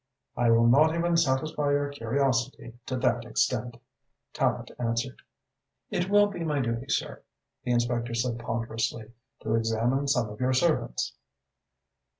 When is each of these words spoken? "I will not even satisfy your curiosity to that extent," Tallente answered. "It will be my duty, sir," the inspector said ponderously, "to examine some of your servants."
"I 0.35 0.49
will 0.49 0.65
not 0.65 0.95
even 0.95 1.15
satisfy 1.15 1.69
your 1.73 1.89
curiosity 1.89 2.73
to 2.87 2.97
that 2.97 3.23
extent," 3.23 3.77
Tallente 4.33 4.71
answered. 4.79 5.21
"It 5.91 6.09
will 6.09 6.25
be 6.25 6.43
my 6.43 6.59
duty, 6.59 6.89
sir," 6.89 7.21
the 7.63 7.71
inspector 7.73 8.15
said 8.15 8.39
ponderously, 8.39 9.11
"to 9.41 9.53
examine 9.53 10.07
some 10.07 10.29
of 10.31 10.39
your 10.39 10.53
servants." 10.53 11.13